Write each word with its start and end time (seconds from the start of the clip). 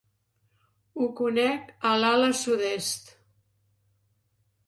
Ho 1.01 1.09
conec 1.19 1.67
a 1.91 1.91
l'ala 2.03 2.31
sud-est. 2.41 3.13